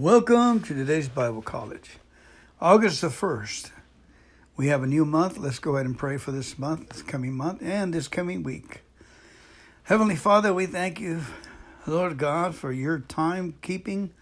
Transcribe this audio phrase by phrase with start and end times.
[0.00, 1.96] Welcome to today's Bible College.
[2.60, 3.72] August the 1st.
[4.56, 5.38] We have a new month.
[5.38, 8.82] Let's go ahead and pray for this month, this coming month, and this coming week.
[9.82, 11.22] Heavenly Father, we thank you,
[11.84, 14.12] Lord God, for your time keeping.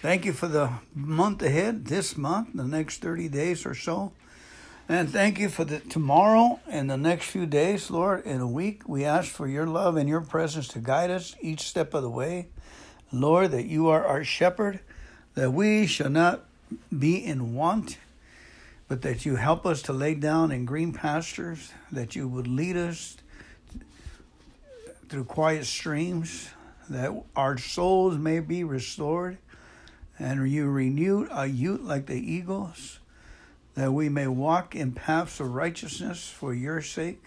[0.00, 4.12] Thank you for the month ahead, this month, the next 30 days or so.
[4.88, 8.88] And thank you for the tomorrow and the next few days, Lord, in a week.
[8.88, 12.08] We ask for your love and your presence to guide us each step of the
[12.08, 12.48] way.
[13.12, 14.80] Lord, that you are our shepherd
[15.40, 16.44] that we shall not
[16.98, 17.96] be in want,
[18.88, 22.76] but that you help us to lay down in green pastures, that you would lead
[22.76, 23.16] us
[25.08, 26.50] through quiet streams,
[26.90, 29.38] that our souls may be restored,
[30.18, 32.98] and you renew our youth like the eagles,
[33.76, 37.24] that we may walk in paths of righteousness for your sake,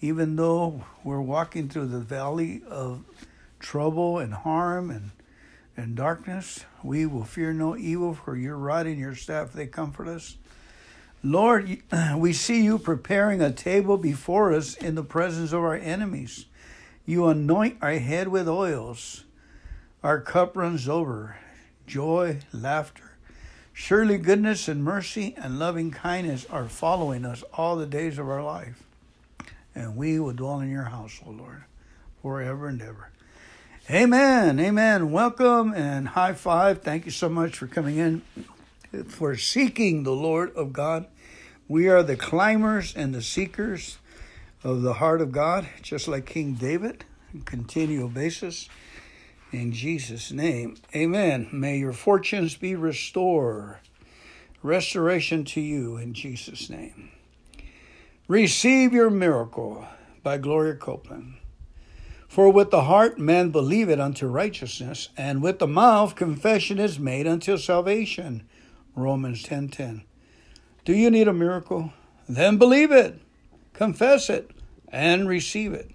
[0.00, 3.04] even though we're walking through the valley of
[3.60, 5.10] trouble and harm and
[5.78, 6.64] and darkness.
[6.82, 10.36] We will fear no evil, for your rod and your staff they comfort us.
[11.22, 11.78] Lord,
[12.16, 16.46] we see you preparing a table before us in the presence of our enemies.
[17.06, 19.24] You anoint our head with oils.
[20.02, 21.36] Our cup runs over.
[21.86, 23.12] Joy, laughter.
[23.72, 28.42] Surely goodness and mercy and loving kindness are following us all the days of our
[28.42, 28.82] life.
[29.74, 31.62] And we will dwell in your house, O Lord,
[32.20, 33.10] forever and ever.
[33.90, 34.60] Amen.
[34.60, 35.10] Amen.
[35.10, 36.82] Welcome and high five.
[36.82, 38.20] Thank you so much for coming in,
[39.06, 41.06] for seeking the Lord of God.
[41.68, 43.96] We are the climbers and the seekers
[44.62, 47.06] of the heart of God, just like King David,
[47.46, 48.68] continual basis.
[49.52, 51.48] In Jesus' name, amen.
[51.50, 53.78] May your fortunes be restored.
[54.62, 57.08] Restoration to you in Jesus' name.
[58.28, 59.88] Receive your miracle
[60.22, 61.36] by Gloria Copeland.
[62.28, 67.26] For with the heart man believeth unto righteousness, and with the mouth confession is made
[67.26, 68.46] unto salvation.
[68.94, 69.48] Romans 10:10.
[69.48, 70.02] 10, 10.
[70.84, 71.92] Do you need a miracle?
[72.28, 73.18] Then believe it,
[73.72, 74.50] confess it,
[74.88, 75.90] and receive it.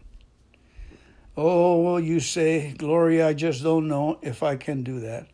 [1.38, 5.28] Oh, you say, Gloria, I just don't know if I can do that.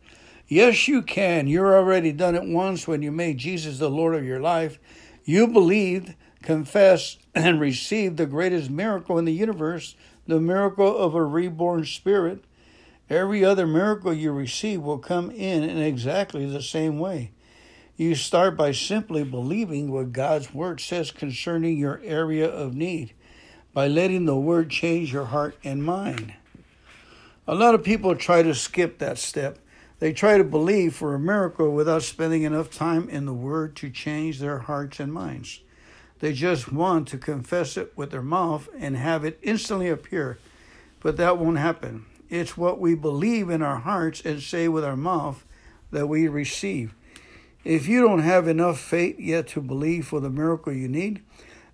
[0.48, 1.46] Yes, you can.
[1.46, 4.78] You're already done it once when you made Jesus the Lord of your life.
[5.24, 9.94] You believed, confessed, and received the greatest miracle in the universe
[10.30, 12.44] the miracle of a reborn spirit,
[13.10, 17.32] every other miracle you receive will come in in exactly the same way.
[17.96, 23.12] You start by simply believing what God's Word says concerning your area of need,
[23.74, 26.34] by letting the Word change your heart and mind.
[27.46, 29.58] A lot of people try to skip that step.
[29.98, 33.90] They try to believe for a miracle without spending enough time in the Word to
[33.90, 35.60] change their hearts and minds.
[36.20, 40.38] They just want to confess it with their mouth and have it instantly appear.
[41.00, 42.06] But that won't happen.
[42.28, 45.44] It's what we believe in our hearts and say with our mouth
[45.90, 46.94] that we receive.
[47.64, 51.22] If you don't have enough faith yet to believe for the miracle you need,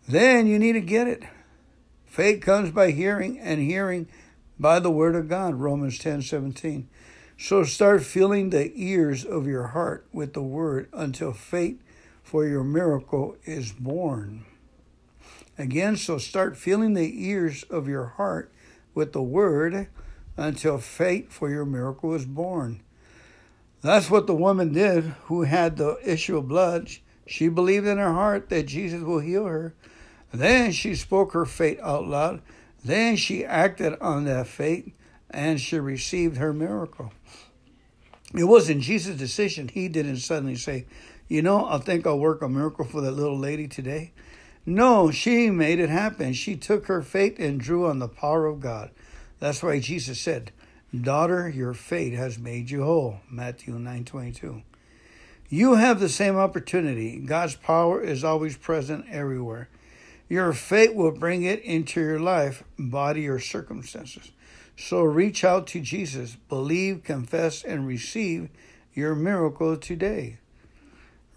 [0.08, 1.24] then you need to get it.
[2.06, 4.08] Faith comes by hearing, and hearing
[4.58, 6.88] by the word of God, Romans 10 17.
[7.38, 11.82] So start filling the ears of your heart with the word until faith
[12.26, 14.44] for your miracle is born.
[15.56, 18.53] Again, so start filling the ears of your heart
[18.97, 19.87] with the word
[20.36, 22.82] until faith for your miracle is born.
[23.81, 26.91] That's what the woman did who had the issue of blood.
[27.28, 29.76] She believed in her heart that Jesus will heal her.
[30.34, 32.42] Then she spoke her faith out loud.
[32.84, 34.92] Then she acted on that faith
[35.31, 37.12] and she received her miracle.
[38.34, 39.69] It wasn't Jesus' decision.
[39.69, 40.86] He didn't suddenly say,
[41.28, 44.12] you know, I think I'll work a miracle for that little lady today.
[44.64, 46.32] No, she made it happen.
[46.32, 48.91] She took her faith and drew on the power of God.
[49.38, 50.53] That's why Jesus said,
[50.98, 53.20] Daughter, your faith has made you whole.
[53.31, 54.62] Matthew 9 22.
[55.48, 57.19] You have the same opportunity.
[57.19, 59.69] God's power is always present everywhere.
[60.28, 64.32] Your faith will bring it into your life, body, or circumstances.
[64.76, 68.48] So reach out to Jesus, believe, confess, and receive
[68.92, 70.39] your miracle today.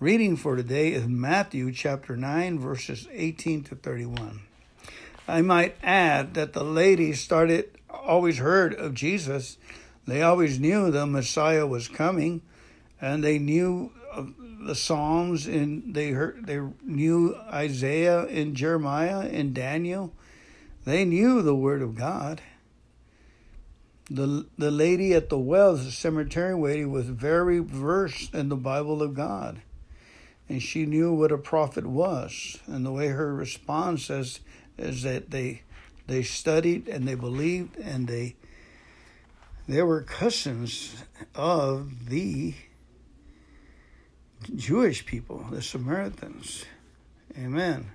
[0.02, 4.40] Reading for today is Matthew chapter 9, verses 18 to 31.
[5.28, 9.58] I might add that the ladies started always heard of Jesus.
[10.08, 12.44] They always knew the Messiah was coming,
[13.02, 13.92] and they knew
[14.66, 20.14] the Psalms and they heard they knew Isaiah and Jeremiah and Daniel.
[20.86, 22.42] They knew the Word of God.
[24.10, 29.04] The the lady at the well, the cemetery lady, was very versed in the Bible
[29.04, 29.62] of God
[30.50, 32.60] and she knew what a prophet was.
[32.66, 34.40] And the way her response is,
[34.78, 35.62] is that they
[36.08, 38.36] they studied and they believed and they
[39.68, 41.04] they were cousins
[41.36, 42.56] of the
[44.56, 46.66] Jewish people, the Samaritans.
[47.38, 47.92] Amen.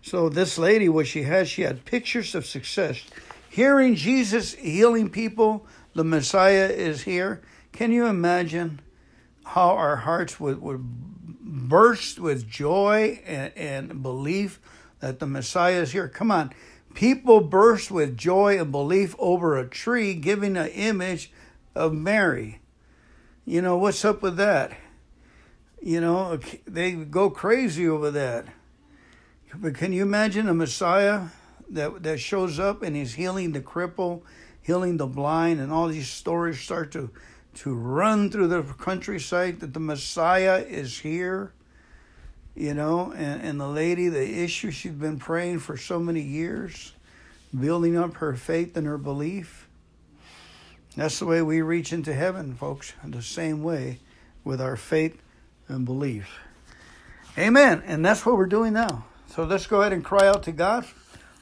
[0.00, 3.04] So this lady, what she had, she had pictures of success.
[3.50, 7.42] Hearing Jesus healing people, the Messiah is here.
[7.72, 8.80] Can you imagine
[9.44, 11.17] how our hearts would, would
[11.48, 14.60] burst with joy and, and belief
[15.00, 16.08] that the Messiah is here?
[16.08, 16.52] Come on.
[16.94, 21.32] People burst with joy and belief over a tree giving an image
[21.74, 22.60] of Mary.
[23.44, 24.76] You know, what's up with that?
[25.80, 28.46] You know, they go crazy over that.
[29.54, 31.28] But can you imagine a Messiah
[31.70, 34.22] that, that shows up and he's healing the cripple,
[34.60, 37.10] healing the blind, and all these stories start to,
[37.58, 41.52] to run through the countryside that the Messiah is here?
[42.54, 46.92] You know, and, and the lady, the issue she's been praying for so many years,
[47.58, 49.68] building up her faith and her belief.
[50.96, 54.00] That's the way we reach into heaven, folks, the same way
[54.42, 55.20] with our faith
[55.68, 56.28] and belief.
[57.36, 57.82] Amen.
[57.86, 59.04] And that's what we're doing now.
[59.28, 60.84] So let's go ahead and cry out to God.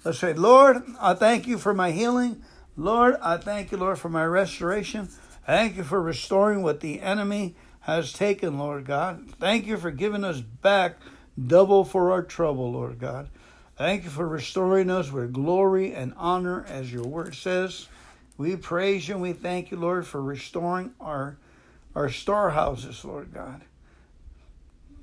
[0.05, 2.43] Let's say, Lord, I thank you for my healing.
[2.77, 5.09] Lord, I thank you, Lord, for my restoration.
[5.47, 9.31] Thank you for restoring what the enemy has taken, Lord God.
[9.39, 10.97] Thank you for giving us back
[11.41, 13.29] double for our trouble, Lord God.
[13.77, 17.87] Thank you for restoring us with glory and honor, as your word says.
[18.37, 21.37] We praise you and we thank you, Lord, for restoring our,
[21.95, 23.63] our storehouses, Lord God.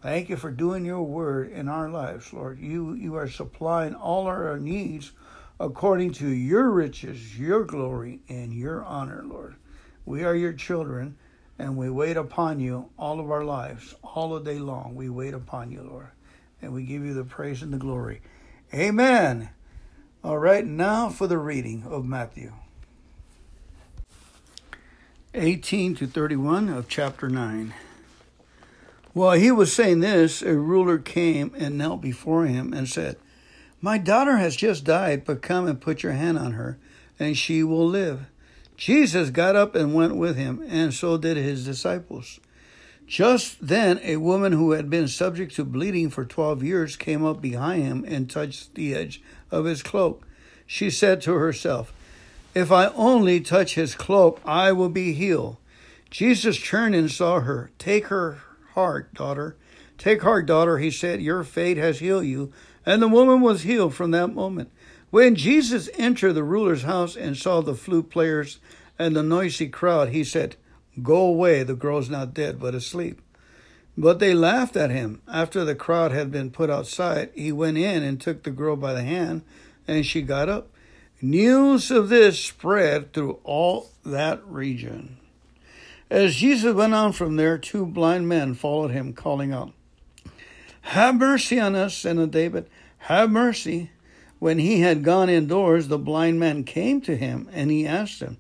[0.02, 2.60] Thank you for doing your word in our lives, Lord.
[2.60, 5.14] You, you are supplying all our needs
[5.58, 9.56] according to your riches, your glory, and your honor, Lord.
[10.06, 11.18] We are your children,
[11.58, 14.96] and we wait upon you all of our lives, all the day long.
[14.96, 16.10] We wait upon you, Lord,
[16.62, 18.22] and we give you the praise and the glory.
[18.74, 19.50] Amen.
[20.24, 22.54] All right, now for the reading of Matthew
[25.36, 27.74] 18 to 31 of chapter 9.
[29.14, 33.18] While he was saying this, a ruler came and knelt before him and said,
[33.82, 36.78] My daughter has just died, but come and put your hand on her,
[37.20, 38.28] and she will live.
[38.78, 42.40] Jesus got up and went with him, and so did his disciples.
[43.06, 47.42] Just then, a woman who had been subject to bleeding for twelve years came up
[47.42, 49.22] behind him and touched the edge
[49.52, 50.26] of his cloak.
[50.66, 51.94] She said to herself,
[52.56, 55.58] If I only touch his cloak, I will be healed.
[56.10, 57.72] Jesus turned and saw her.
[57.78, 58.40] Take her
[58.74, 59.56] heart, daughter.
[59.98, 62.52] Take heart, daughter, he said, your fate has healed you.
[62.86, 64.72] And the woman was healed from that moment.
[65.14, 68.58] When Jesus entered the ruler's house and saw the flute players
[68.98, 70.56] and the noisy crowd, he said,
[71.04, 73.22] Go away, the girl's not dead, but asleep.
[73.96, 75.22] But they laughed at him.
[75.32, 78.94] After the crowd had been put outside, he went in and took the girl by
[78.94, 79.44] the hand,
[79.88, 80.70] and she got up.
[81.22, 85.18] News of this spread through all that region.
[86.10, 89.74] As Jesus went on from there, two blind men followed him, calling out,
[90.82, 92.68] Have mercy on us, son of David,
[92.98, 93.92] have mercy.
[94.44, 98.36] When he had gone indoors, the blind man came to him, and he asked him,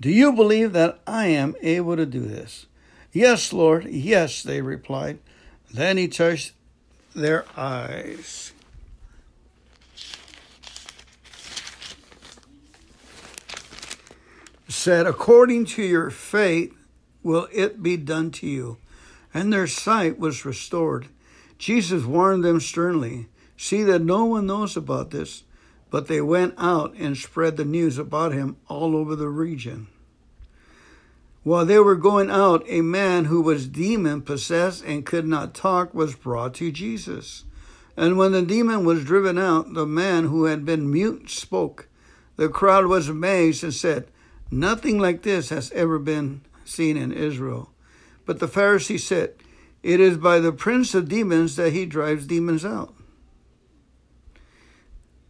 [0.00, 2.66] Do you believe that I am able to do this?
[3.12, 5.18] Yes, Lord, yes, they replied.
[5.68, 6.52] Then he touched
[7.16, 8.52] their eyes.
[14.68, 16.72] Said, According to your faith,
[17.24, 18.76] will it be done to you.
[19.34, 21.08] And their sight was restored.
[21.58, 23.26] Jesus warned them sternly
[23.60, 25.44] See that no one knows about this.
[25.90, 29.88] But they went out and spread the news about him all over the region.
[31.42, 35.92] While they were going out, a man who was demon possessed and could not talk
[35.92, 37.44] was brought to Jesus.
[37.98, 41.86] And when the demon was driven out, the man who had been mute spoke.
[42.36, 44.06] The crowd was amazed and said,
[44.50, 47.72] Nothing like this has ever been seen in Israel.
[48.24, 49.34] But the Pharisee said,
[49.82, 52.94] It is by the prince of demons that he drives demons out.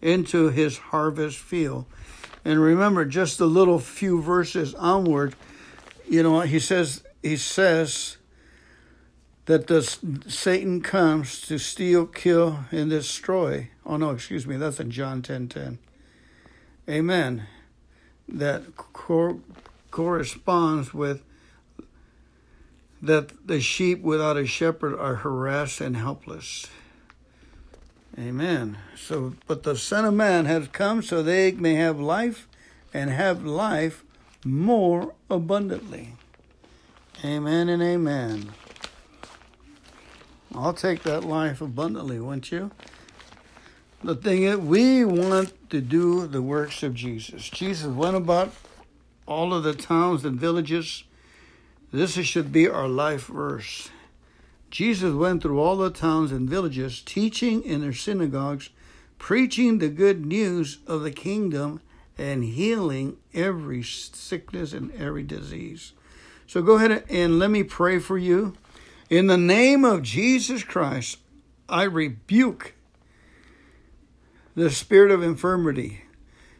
[0.00, 1.86] into his harvest field.
[2.44, 5.34] And remember, just a little few verses onward,
[6.08, 8.16] you know, he says, he says
[9.46, 13.70] that the Satan comes to steal, kill, and destroy.
[13.84, 15.78] Oh no, excuse me, that's in John ten ten.
[16.88, 17.46] Amen.
[18.28, 19.40] That cor-
[19.90, 21.22] corresponds with
[23.00, 26.66] that the sheep without a shepherd are harassed and helpless.
[28.18, 28.78] Amen.
[28.96, 32.48] So, but the Son of Man has come so they may have life
[32.92, 34.02] and have life
[34.44, 36.14] more abundantly.
[37.24, 38.52] Amen and amen.
[40.52, 42.72] I'll take that life abundantly, won't you?
[44.02, 47.48] The thing is, we want to do the works of Jesus.
[47.48, 48.52] Jesus went about
[49.26, 51.04] all of the towns and villages.
[51.92, 53.90] This should be our life verse.
[54.70, 58.70] Jesus went through all the towns and villages, teaching in their synagogues,
[59.18, 61.80] preaching the good news of the kingdom,
[62.16, 65.92] and healing every sickness and every disease.
[66.46, 68.54] So go ahead and let me pray for you.
[69.08, 71.18] In the name of Jesus Christ,
[71.68, 72.74] I rebuke
[74.54, 76.02] the spirit of infirmity.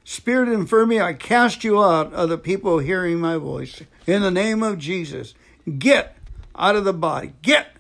[0.05, 3.83] Spirit of infirmity, I cast you out of the people hearing my voice.
[4.07, 5.35] In the name of Jesus,
[5.79, 6.17] get
[6.55, 7.33] out of the body.
[7.43, 7.78] Get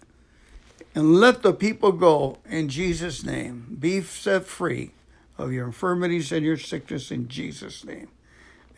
[0.94, 3.76] and let the people go in Jesus' name.
[3.78, 4.92] Be set free
[5.36, 8.08] of your infirmities and your sickness in Jesus' name.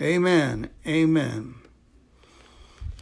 [0.01, 0.71] Amen.
[0.87, 1.55] Amen.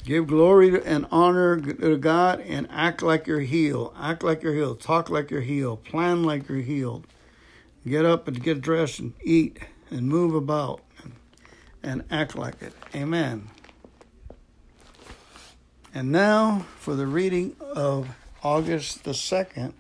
[0.05, 3.93] Give glory and honor to God and act like you're healed.
[3.99, 4.81] Act like you're healed.
[4.81, 5.85] Talk like you're healed.
[5.85, 7.07] Plan like you're healed.
[7.87, 9.59] Get up and get dressed and eat
[9.91, 11.13] and move about and,
[11.83, 12.73] and act like it.
[12.95, 13.51] Amen.
[15.95, 18.09] And now for the reading of
[18.43, 19.73] August the 2nd.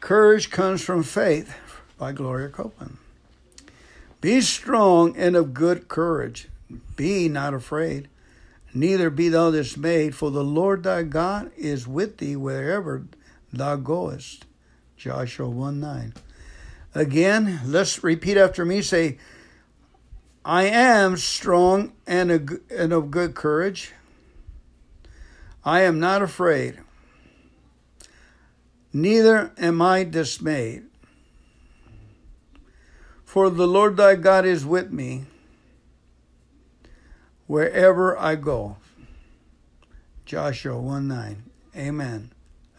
[0.00, 1.54] Courage comes from faith
[1.96, 2.96] by Gloria Copeland.
[4.20, 6.48] Be strong and of good courage.
[6.96, 8.08] Be not afraid,
[8.74, 13.04] neither be thou dismayed, for the Lord thy God is with thee wherever
[13.52, 14.46] thou goest.
[14.96, 16.14] Joshua 1 9.
[16.94, 18.82] Again, let's repeat after me.
[18.82, 19.18] Say,
[20.44, 23.92] I am strong and, and of good courage.
[25.64, 26.78] I am not afraid,
[28.92, 30.84] neither am I dismayed.
[33.24, 35.24] For the Lord thy God is with me
[37.46, 38.76] wherever I go.
[40.26, 41.42] Joshua 1 9.
[41.76, 42.30] Amen.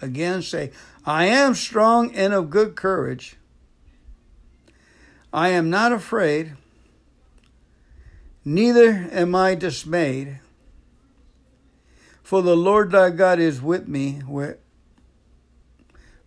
[0.01, 0.71] Again, say,
[1.05, 3.37] I am strong and of good courage.
[5.31, 6.53] I am not afraid,
[8.45, 10.39] neither am I dismayed.
[12.23, 14.57] For the Lord thy God is with me where,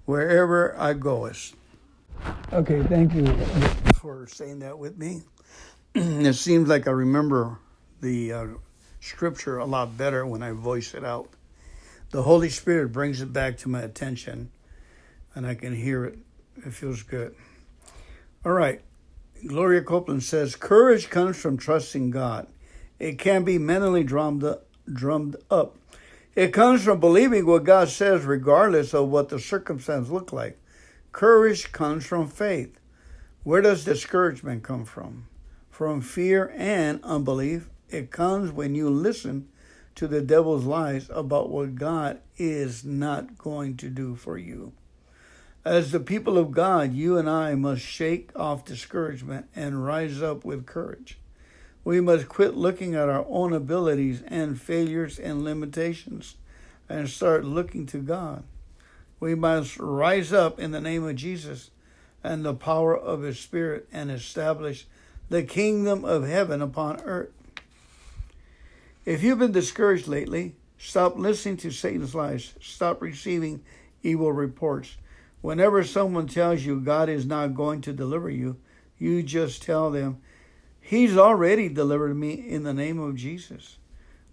[0.04, 1.54] wherever I goest.
[2.52, 3.26] Okay, thank you
[3.94, 5.22] for saying that with me.
[5.94, 7.58] it seems like I remember
[8.00, 8.46] the uh,
[9.00, 11.30] scripture a lot better when I voice it out
[12.10, 14.50] the Holy Spirit brings it back to my attention
[15.34, 16.18] and I can hear it.
[16.64, 17.34] It feels good.
[18.44, 18.80] All right.
[19.46, 22.46] Gloria Copeland says courage comes from trusting God.
[22.98, 25.76] It can be mentally drummed up, drummed up.
[26.34, 30.58] It comes from believing what God says regardless of what the circumstance look like.
[31.12, 32.78] Courage comes from faith.
[33.42, 35.28] Where does discouragement come from?
[35.70, 37.70] From fear and unbelief.
[37.88, 39.48] It comes when you listen
[39.94, 44.72] to the devil's lies about what God is not going to do for you.
[45.64, 50.44] As the people of God, you and I must shake off discouragement and rise up
[50.44, 51.18] with courage.
[51.86, 56.34] We must quit looking at our own abilities and failures and limitations
[56.88, 58.42] and start looking to God.
[59.20, 61.70] We must rise up in the name of Jesus
[62.24, 64.88] and the power of His Spirit and establish
[65.28, 67.30] the kingdom of heaven upon earth.
[69.04, 72.54] If you've been discouraged lately, stop listening to Satan's lies.
[72.60, 73.62] Stop receiving
[74.02, 74.96] evil reports.
[75.40, 78.56] Whenever someone tells you God is not going to deliver you,
[78.98, 80.20] you just tell them,
[80.86, 83.78] He's already delivered me in the name of Jesus.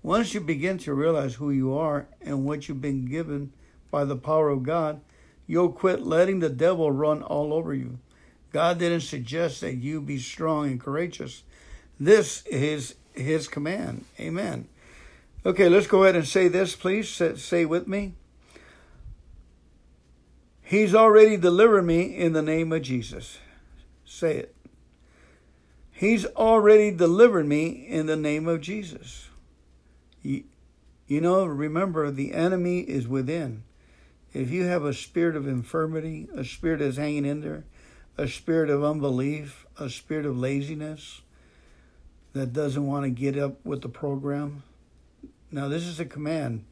[0.04, 3.52] Once you begin to realize who you are and what you've been given
[3.90, 5.02] by the power of God,
[5.48, 7.98] you'll quit letting the devil run all over you.
[8.52, 11.42] God didn't suggest that you be strong and courageous.
[12.00, 14.06] This is his command.
[14.20, 14.68] Amen.
[15.44, 17.10] Okay, let's go ahead and say this, please.
[17.10, 18.14] Say, with me.
[20.62, 23.40] He's already delivered me in the name of Jesus.
[24.06, 24.56] Say it.
[25.94, 29.30] He's already delivered me in the name of Jesus.
[30.22, 30.44] You,
[31.08, 33.64] know, remember, the enemy is within.
[34.34, 37.66] If you have a spirit of infirmity, a spirit that's hanging in there,
[38.18, 41.22] a spirit of unbelief, a spirit of laziness,
[42.34, 44.64] that doesn't want to get up with the program.
[45.52, 46.66] Now, this is a command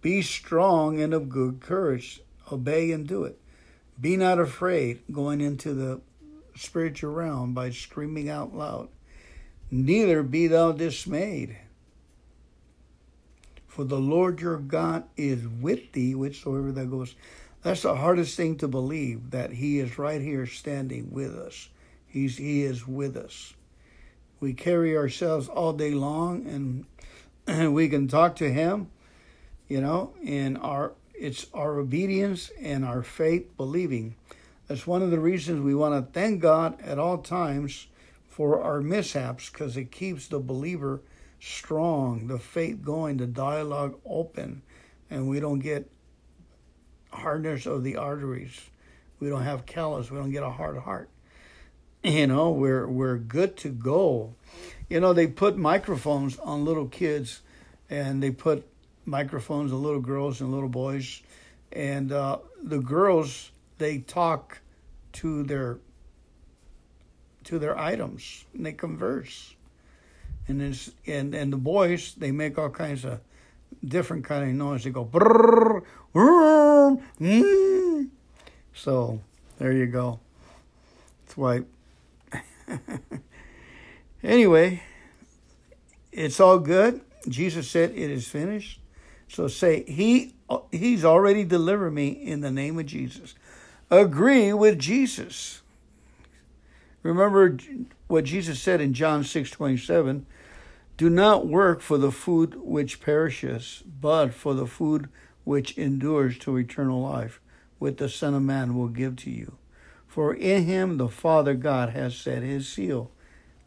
[0.00, 2.20] be strong and of good courage,
[2.52, 3.40] obey and do it.
[3.98, 6.00] Be not afraid going into the
[6.54, 8.88] spiritual realm by screaming out loud.
[9.70, 11.56] neither be thou dismayed.
[13.66, 17.16] For the Lord your God is with thee, whichsoever thou goest.
[17.62, 21.70] That's the hardest thing to believe that He is right here standing with us.
[22.06, 23.54] He's He is with us.
[24.38, 26.84] We carry ourselves all day long,
[27.46, 28.90] and we can talk to Him,
[29.66, 34.14] you know, and our it's our obedience and our faith believing.
[34.66, 37.86] That's one of the reasons we want to thank God at all times
[38.28, 41.02] for our mishaps because it keeps the believer
[41.38, 44.62] strong, the faith going, the dialogue open,
[45.10, 45.90] and we don't get
[47.12, 48.70] hardness of the arteries.
[49.20, 50.10] We don't have callus.
[50.10, 51.10] We don't get a hard heart.
[52.02, 54.34] You know, we're we're good to go.
[54.90, 57.40] You know, they put microphones on little kids,
[57.88, 58.66] and they put
[59.06, 61.22] microphones on little girls and little boys,
[61.72, 63.50] and uh, the girls
[63.84, 64.60] they talk
[65.12, 65.78] to their
[67.44, 69.54] to their items and they converse.
[70.48, 73.20] And it's, and and the boys they make all kinds of
[73.84, 74.84] different kind of noise.
[74.84, 75.82] They go brrr,
[76.14, 78.08] brrr, mm.
[78.72, 79.20] so
[79.58, 80.18] there you go.
[81.20, 81.62] That's why
[84.22, 84.82] anyway
[86.10, 87.02] it's all good.
[87.28, 88.80] Jesus said it is finished.
[89.28, 90.34] So say he
[90.70, 93.34] he's already delivered me in the name of jesus
[93.90, 95.62] agree with jesus
[97.04, 97.58] Remember
[98.08, 100.24] what Jesus said in John 6:27,
[100.96, 105.10] "Do not work for the food which perishes, but for the food
[105.44, 107.40] which endures to eternal life,
[107.78, 109.58] which the Son of Man will give to you.
[110.08, 113.10] For in him the Father God has set his seal."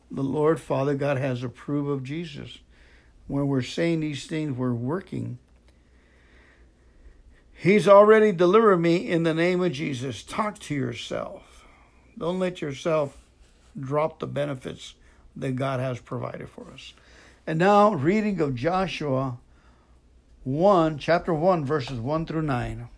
[0.09, 2.57] The Lord Father God has approved of Jesus.
[3.27, 5.37] When we're saying these things, we're working.
[7.59, 10.21] He's already delivered me in the name of Jesus.
[10.21, 11.65] Talk to yourself.
[12.15, 13.17] Don't let yourself
[13.79, 14.93] drop the benefits
[15.35, 16.93] that God has provided for us.
[17.47, 19.39] And now, reading of Joshua
[20.43, 22.89] 1, chapter 1, verses 1 through 9.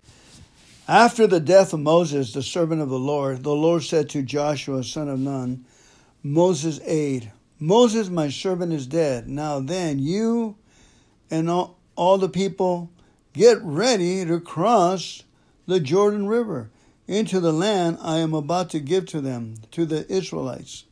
[0.89, 4.83] After the death of Moses, the servant of the Lord, the Lord said to Joshua,
[4.83, 5.64] son of Nun,
[6.22, 9.29] Moses' aid, Moses, my servant, is dead.
[9.29, 10.57] Now then, you
[11.31, 12.90] and all, all the people
[13.33, 15.24] get ready to cross
[15.65, 16.70] the Jordan River
[17.07, 20.85] into the land I am about to give to them, to the Israelites.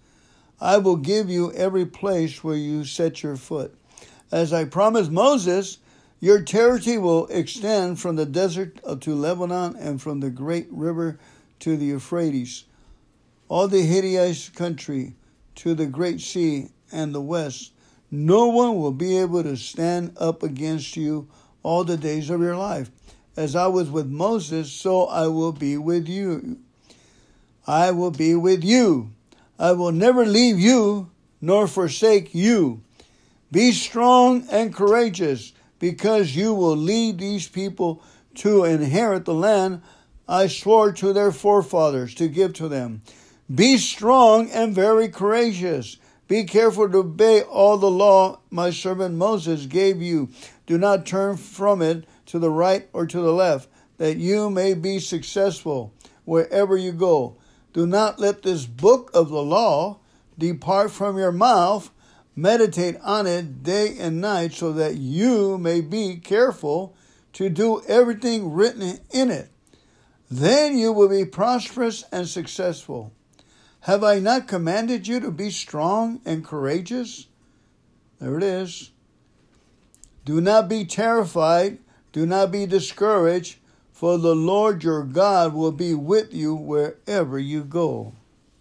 [0.59, 3.75] I will give you every place where you set your foot.
[4.31, 5.77] As I promised Moses,
[6.19, 11.19] your territory will extend from the desert to Lebanon and from the great river
[11.59, 12.65] to the Euphrates,
[13.49, 15.13] all the Hittite country
[15.55, 17.71] to the great sea and the west.
[18.09, 21.27] No one will be able to stand up against you
[21.63, 22.89] all the days of your life.
[23.35, 26.57] As I was with Moses, so I will be with you.
[27.67, 29.11] I will be with you.
[29.59, 32.81] I will never leave you nor forsake you.
[33.51, 38.01] Be strong and courageous, because you will lead these people
[38.35, 39.81] to inherit the land
[40.27, 43.01] I swore to their forefathers to give to them.
[43.53, 45.97] Be strong and very courageous.
[46.27, 50.29] Be careful to obey all the law my servant Moses gave you.
[50.67, 54.75] Do not turn from it to the right or to the left, that you may
[54.75, 55.93] be successful
[56.25, 57.37] wherever you go.
[57.73, 59.99] Do not let this book of the law
[60.37, 61.89] depart from your mouth.
[62.35, 66.95] Meditate on it day and night so that you may be careful
[67.33, 69.49] to do everything written in it.
[70.29, 73.13] Then you will be prosperous and successful.
[73.81, 77.27] Have I not commanded you to be strong and courageous?
[78.19, 78.91] There it is.
[80.27, 81.77] Do not be terrified
[82.17, 83.59] do not be discouraged,
[83.91, 88.13] for the Lord your God will be with you wherever you go.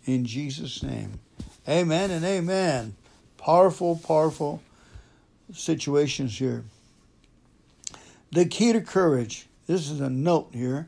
[0.05, 1.21] In Jesus' name.
[1.67, 2.97] Amen and amen.
[3.39, 4.61] Powerful, powerful
[5.55, 6.65] situations here.
[8.31, 9.47] The key to courage.
[9.67, 10.87] This is a note here.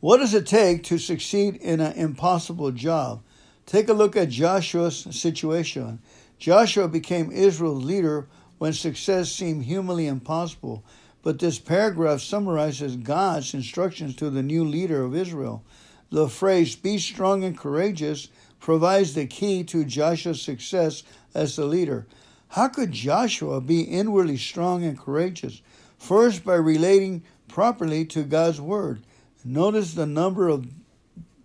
[0.00, 3.22] What does it take to succeed in an impossible job?
[3.64, 6.00] Take a look at Joshua's situation.
[6.38, 8.26] Joshua became Israel's leader
[8.62, 10.84] when success seemed humanly impossible.
[11.24, 15.64] But this paragraph summarizes God's instructions to the new leader of Israel.
[16.10, 18.28] The phrase, be strong and courageous,
[18.60, 21.02] provides the key to Joshua's success
[21.34, 22.06] as the leader.
[22.50, 25.60] How could Joshua be inwardly strong and courageous?
[25.98, 29.02] First, by relating properly to God's word.
[29.44, 30.68] Notice the number of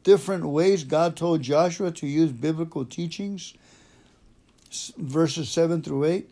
[0.04, 3.56] different ways God told Joshua to use biblical teachings,
[5.00, 6.30] verses 7 through 8.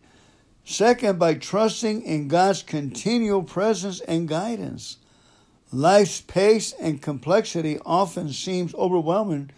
[0.66, 4.98] Second, by trusting in God's continual presence and guidance.
[5.72, 9.52] Life's pace and complexity often seems overwhelming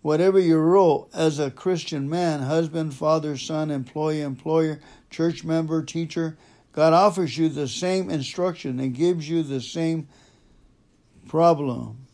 [0.00, 6.38] whatever your role as a Christian man, husband, father, son, employee, employer, church member, teacher,
[6.72, 10.08] God offers you the same instruction and gives you the same
[11.28, 12.06] problem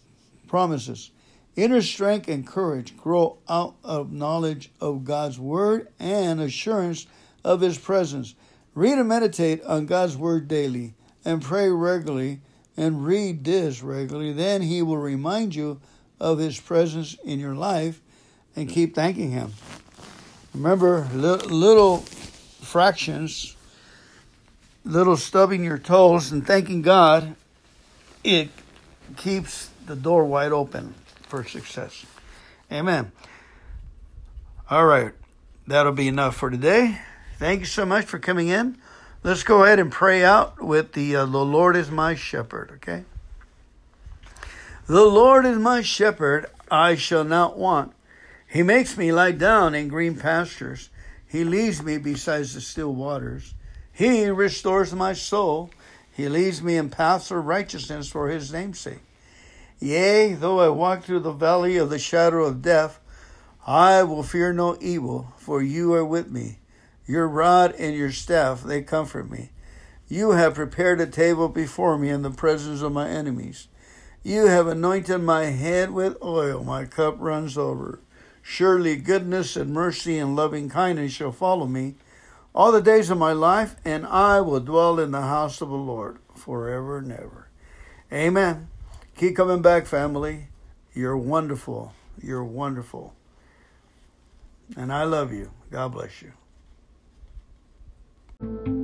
[0.49, 1.11] promises.
[1.55, 7.07] Inner strength and courage grow out of knowledge of God's word and assurance
[7.45, 8.35] of his presence.
[8.75, 12.41] Read and meditate on God's word daily and pray regularly
[12.77, 14.33] and read this regularly.
[14.33, 15.81] Then he will remind you
[16.19, 18.01] of his presence in your life
[18.57, 19.53] and keep thanking him.
[20.55, 21.99] Remember, little
[22.61, 23.57] fractions,
[24.85, 27.35] little stubbing your toes and thanking God,
[28.25, 28.49] it
[29.17, 30.95] keeps the door wide open
[31.29, 32.07] for success.
[32.71, 33.13] Amen.
[34.71, 35.13] All right.
[35.67, 36.99] That'll be enough for today.
[37.43, 38.79] Thank you so much for coming in.
[39.25, 43.03] Let's go ahead and pray out with the uh, the Lord is my shepherd, okay?
[44.87, 47.95] The Lord is my shepherd, I shall not want.
[48.49, 50.89] He makes me lie down in green pastures.
[51.27, 53.55] He leads me beside the still waters.
[53.93, 55.71] He restores my soul.
[56.13, 59.03] He leads me in paths of righteousness for his name's sake.
[59.81, 63.01] Yea, though I walk through the valley of the shadow of death,
[63.67, 66.59] I will fear no evil, for you are with me.
[67.07, 69.51] Your rod and your staff, they comfort me.
[70.09, 73.69] You have prepared a table before me in the presence of my enemies.
[74.23, 78.01] You have anointed my head with oil, my cup runs over.
[78.43, 81.95] Surely goodness and mercy and loving kindness shall follow me
[82.55, 85.75] all the days of my life, and I will dwell in the house of the
[85.75, 87.49] Lord forever and ever.
[88.13, 88.69] Amen.
[89.17, 90.49] Keep coming back, family.
[90.93, 91.95] You're wonderful.
[92.21, 93.15] You're wonderful.
[94.77, 95.51] And I love you.
[95.71, 96.21] God bless
[98.43, 98.82] you